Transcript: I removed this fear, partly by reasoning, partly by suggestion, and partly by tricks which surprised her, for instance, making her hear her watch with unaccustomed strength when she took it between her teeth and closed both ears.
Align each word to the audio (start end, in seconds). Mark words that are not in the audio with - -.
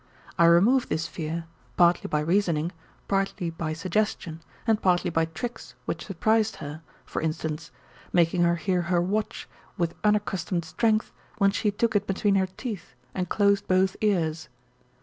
I 0.39 0.45
removed 0.45 0.89
this 0.89 1.05
fear, 1.05 1.45
partly 1.77 2.07
by 2.07 2.21
reasoning, 2.21 2.71
partly 3.07 3.51
by 3.51 3.73
suggestion, 3.73 4.41
and 4.65 4.81
partly 4.81 5.11
by 5.11 5.25
tricks 5.25 5.75
which 5.85 6.03
surprised 6.07 6.55
her, 6.55 6.81
for 7.05 7.21
instance, 7.21 7.69
making 8.11 8.41
her 8.41 8.55
hear 8.55 8.81
her 8.89 8.99
watch 8.99 9.47
with 9.77 9.93
unaccustomed 10.03 10.65
strength 10.65 11.11
when 11.37 11.51
she 11.51 11.69
took 11.69 11.95
it 11.95 12.07
between 12.07 12.33
her 12.33 12.47
teeth 12.47 12.95
and 13.13 13.29
closed 13.29 13.67
both 13.67 13.95
ears. 14.03 14.49